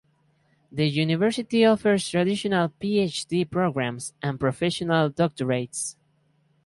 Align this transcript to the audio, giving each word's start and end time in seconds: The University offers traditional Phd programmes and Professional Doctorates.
The 0.71 0.87
University 0.89 1.63
offers 1.63 2.09
traditional 2.09 2.69
Phd 2.81 3.51
programmes 3.51 4.13
and 4.23 4.39
Professional 4.39 5.11
Doctorates. 5.11 5.95